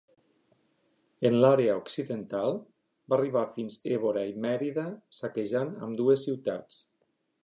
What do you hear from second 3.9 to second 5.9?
Évora i Mèrida, saquejant